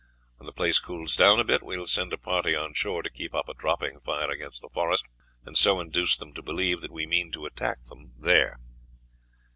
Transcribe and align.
When 0.37 0.47
the 0.47 0.51
place 0.51 0.79
cools 0.79 1.15
down 1.15 1.39
a 1.39 1.43
bit, 1.43 1.61
we 1.61 1.77
will 1.77 1.85
send 1.85 2.11
a 2.11 2.17
party 2.17 2.55
on 2.55 2.73
shore 2.73 3.03
to 3.03 3.09
keep 3.11 3.35
up 3.35 3.47
a 3.47 3.53
dropping 3.53 3.99
fire 3.99 4.31
against 4.31 4.63
the 4.63 4.69
forest, 4.69 5.05
and 5.45 5.55
so 5.55 5.79
induce 5.79 6.17
them 6.17 6.33
to 6.33 6.41
believe 6.41 6.81
that 6.81 6.89
we 6.91 7.05
mean 7.05 7.31
to 7.33 7.45
attack 7.45 7.83
them 7.83 8.11
there." 8.17 8.57